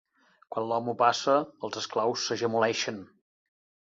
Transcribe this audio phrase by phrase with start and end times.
[0.53, 1.35] Quan l'amo passa,
[1.67, 2.99] els esclaus s'agemoleixen.